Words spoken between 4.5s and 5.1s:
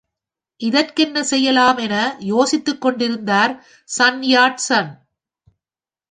Sun.